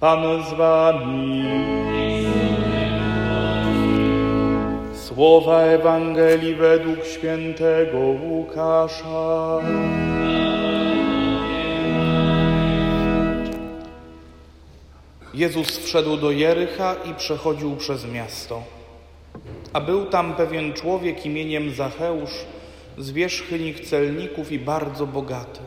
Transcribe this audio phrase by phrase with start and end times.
[0.00, 1.44] Pan z wami.
[4.94, 9.58] Słowa Ewangelii według świętego Łukasza.
[15.34, 18.62] Jezus wszedł do Jericha i przechodził przez miasto.
[19.72, 22.44] A był tam pewien człowiek imieniem Zacheusz,
[22.98, 25.60] zwierzchnik celników i bardzo bogaty.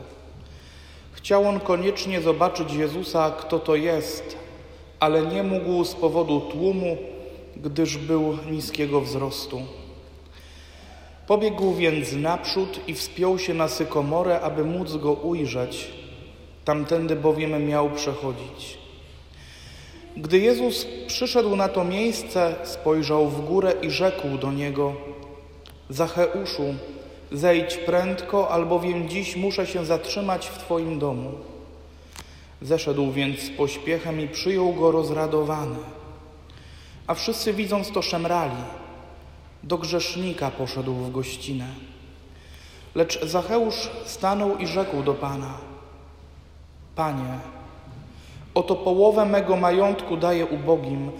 [1.12, 4.36] Chciał on koniecznie zobaczyć Jezusa, kto to jest,
[5.00, 6.96] ale nie mógł z powodu tłumu,
[7.56, 9.62] gdyż był niskiego wzrostu.
[11.26, 15.90] Pobiegł więc naprzód i wspiął się na sykomorę, aby móc go ujrzeć.
[16.64, 18.78] Tamtędy bowiem miał przechodzić.
[20.16, 24.92] Gdy Jezus przyszedł na to miejsce, spojrzał w górę i rzekł do niego:
[25.90, 26.74] Zacheuszu,
[27.32, 31.32] zejdź prędko, albowiem dziś muszę się zatrzymać w Twoim domu.
[32.62, 35.76] Zeszedł więc z pośpiechem i przyjął go rozradowany.
[37.06, 38.62] A wszyscy widząc to szemrali.
[39.62, 41.66] Do grzesznika poszedł w gościnę.
[42.94, 45.58] Lecz Zacheusz stanął i rzekł do Pana:
[46.96, 47.38] Panie,
[48.54, 51.10] oto połowę mego majątku daję ubogim,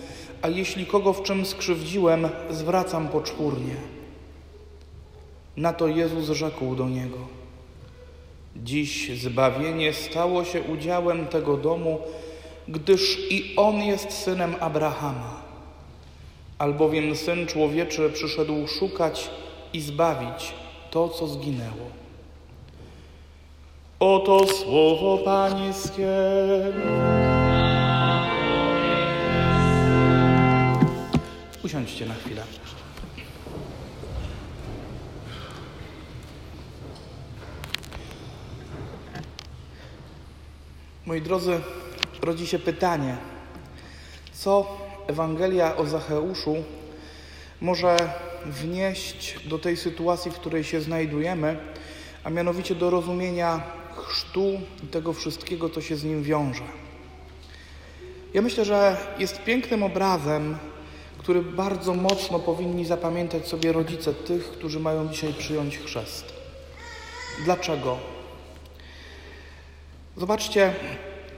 [0.43, 4.02] a jeśli kogo w czym skrzywdziłem, zwracam poczwórnie.
[5.57, 7.19] Na to Jezus rzekł do niego:
[8.57, 11.99] Dziś zbawienie stało się udziałem tego domu,
[12.69, 15.43] gdyż i on jest synem Abrahama.
[16.59, 19.31] Albowiem syn człowieczy przyszedł szukać
[19.73, 20.53] i zbawić
[20.91, 21.91] to, co zginęło.
[24.01, 26.09] Oto słowo Pańskie.
[31.65, 32.43] Usiądźcie na chwilę.
[41.13, 41.61] Moi drodzy,
[42.23, 43.17] rodzi się pytanie,
[44.33, 46.57] co Ewangelia o Zacheuszu
[47.61, 47.97] może
[48.47, 51.57] wnieść do tej sytuacji, w której się znajdujemy,
[52.25, 53.63] a mianowicie do rozumienia
[53.97, 56.65] chrztu i tego wszystkiego, co się z nim wiąże.
[58.35, 60.59] Ja myślę, że jest pięknym obrazem,
[61.19, 66.33] który bardzo mocno powinni zapamiętać sobie rodzice tych, którzy mają dzisiaj przyjąć chrzest.
[67.45, 68.22] Dlaczego?
[70.17, 70.75] Zobaczcie,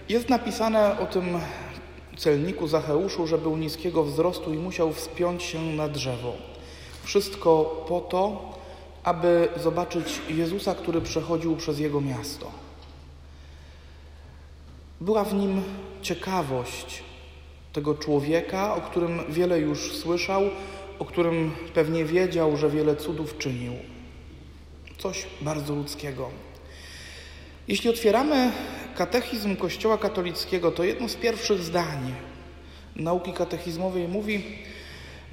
[0.08, 1.38] jest napisane o tym
[2.16, 6.32] celniku Zacheuszu, że był niskiego wzrostu i musiał wspiąć się na drzewo.
[7.02, 8.52] Wszystko po to,
[9.04, 12.50] aby zobaczyć Jezusa, który przechodził przez jego miasto.
[15.00, 15.62] Była w nim
[16.02, 17.02] ciekawość
[17.72, 20.42] tego człowieka, o którym wiele już słyszał,
[20.98, 23.72] o którym pewnie wiedział, że wiele cudów czynił.
[24.98, 26.30] Coś bardzo ludzkiego.
[27.68, 28.52] Jeśli otwieramy
[28.94, 32.14] katechizm Kościoła katolickiego, to jedno z pierwszych zdań
[32.96, 34.44] nauki katechizmowej mówi,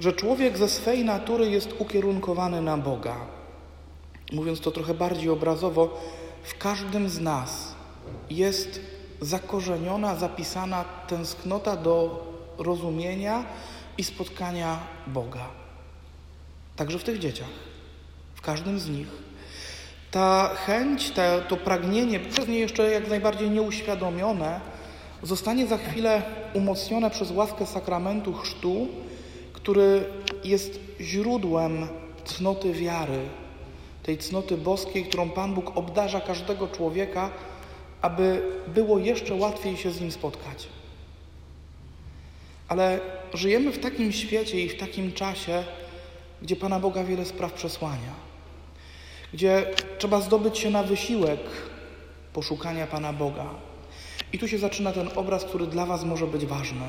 [0.00, 3.16] że człowiek ze swej natury jest ukierunkowany na Boga.
[4.32, 6.00] Mówiąc to trochę bardziej obrazowo,
[6.42, 7.74] w każdym z nas
[8.30, 8.80] jest
[9.20, 12.26] zakorzeniona, zapisana tęsknota do
[12.58, 13.44] rozumienia
[13.98, 15.48] i spotkania Boga.
[16.76, 17.48] Także w tych dzieciach,
[18.34, 19.31] w każdym z nich.
[20.12, 24.60] Ta chęć, ta, to pragnienie, przez nie jeszcze jak najbardziej nieuświadomione,
[25.22, 26.22] zostanie za chwilę
[26.54, 28.88] umocnione przez łaskę sakramentu chrztu,
[29.52, 30.04] który
[30.44, 31.88] jest źródłem
[32.24, 33.18] cnoty wiary,
[34.02, 37.30] tej cnoty boskiej, którą Pan Bóg obdarza każdego człowieka,
[38.02, 40.68] aby było jeszcze łatwiej się z Nim spotkać.
[42.68, 43.00] Ale
[43.34, 45.64] żyjemy w takim świecie i w takim czasie,
[46.42, 48.31] gdzie Pana Boga wiele spraw przesłania,
[49.32, 49.66] gdzie
[49.98, 51.40] trzeba zdobyć się na wysiłek
[52.32, 53.46] poszukania Pana Boga.
[54.32, 56.86] I tu się zaczyna ten obraz, który dla Was może być ważny.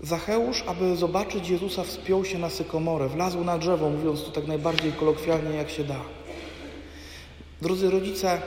[0.00, 4.92] Zacheusz, aby zobaczyć Jezusa, wspiął się na sykomorę, wlazł na drzewo, mówiąc to tak najbardziej
[4.92, 6.00] kolokwialnie, jak się da.
[7.62, 8.42] Drodzy rodzice,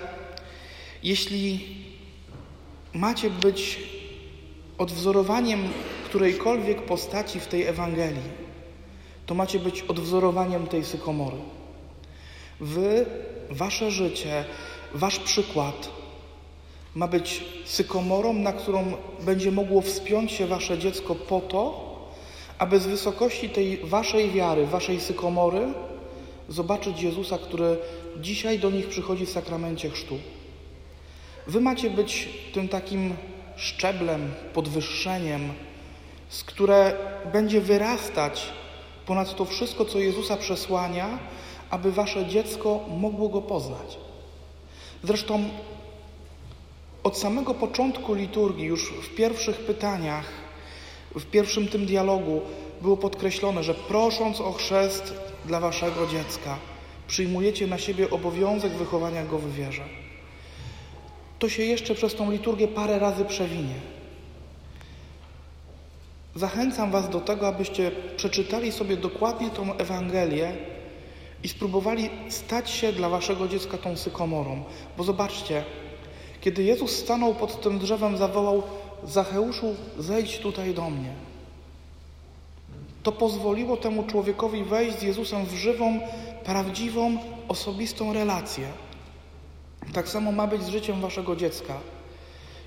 [1.04, 1.76] jeśli
[2.94, 3.80] macie być
[4.78, 5.70] odwzorowaniem
[6.06, 8.30] którejkolwiek postaci w tej Ewangelii,
[9.26, 11.38] to macie być odwzorowaniem tej sykomory.
[12.64, 13.06] Wy,
[13.50, 14.46] wasze życie,
[14.94, 15.90] wasz przykład
[16.96, 21.94] ma być sykomorą, na którą będzie mogło wspiąć się wasze dziecko po to,
[22.58, 25.74] aby z wysokości tej waszej wiary, waszej sykomory
[26.50, 27.78] zobaczyć Jezusa, który
[28.20, 30.20] dzisiaj do nich przychodzi w sakramencie chrztu.
[31.48, 33.14] Wy macie być tym takim
[33.56, 35.54] szczeblem, podwyższeniem,
[36.30, 36.94] z które
[37.34, 38.54] będzie wyrastać
[39.06, 41.20] ponad to wszystko, co Jezusa przesłania,
[41.74, 43.98] aby wasze dziecko mogło go poznać.
[45.04, 45.44] Zresztą
[47.04, 50.26] Od samego początku liturgii, już w pierwszych pytaniach,
[51.16, 52.42] w pierwszym tym dialogu
[52.82, 55.14] było podkreślone, że prosząc o chrzest
[55.46, 56.58] dla waszego dziecka,
[57.08, 59.84] przyjmujecie na siebie obowiązek wychowania go w wierze.
[61.40, 63.76] To się jeszcze przez tą liturgię parę razy przewinie.
[66.36, 70.73] Zachęcam Was do tego, abyście przeczytali sobie dokładnie tą Ewangelię
[71.44, 74.64] i spróbowali stać się dla Waszego dziecka tą sykomorą.
[74.98, 75.64] Bo zobaczcie,
[76.42, 78.64] kiedy Jezus stanął pod tym drzewem, zawołał:
[79.04, 81.14] Zacheuszu, zejdź tutaj do mnie.
[83.04, 86.00] To pozwoliło temu człowiekowi wejść z Jezusem w żywą,
[86.44, 87.18] prawdziwą,
[87.48, 88.68] osobistą relację.
[89.94, 91.74] Tak samo ma być z życiem Waszego dziecka.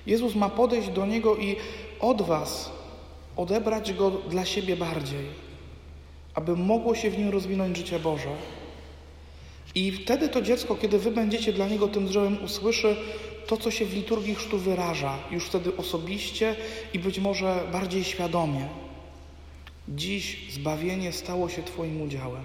[0.05, 1.55] Jezus ma podejść do niego i
[1.99, 2.71] od Was
[3.35, 5.25] odebrać go dla siebie bardziej,
[6.33, 8.29] aby mogło się w nim rozwinąć życie Boże.
[9.77, 12.95] I wtedy to dziecko, kiedy wy będziecie dla niego tym drzewem, usłyszy
[13.47, 16.55] to, co się w liturgii chrztu wyraża, już wtedy osobiście
[16.93, 18.67] i być może bardziej świadomie.
[19.89, 22.43] Dziś zbawienie stało się Twoim udziałem.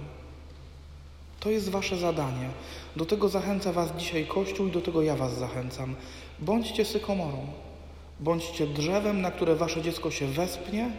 [1.40, 2.49] To jest Wasze zadanie.
[2.96, 5.94] Do tego zachęca Was dzisiaj Kościół i do tego ja Was zachęcam.
[6.40, 7.46] Bądźcie sykomorą.
[8.20, 10.90] Bądźcie drzewem, na które Wasze dziecko się wespnie,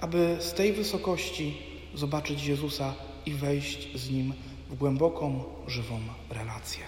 [0.00, 1.56] aby z tej wysokości
[1.94, 2.94] zobaczyć Jezusa
[3.26, 4.32] i wejść z Nim
[4.70, 6.00] w głęboką, żywą
[6.30, 6.84] relację.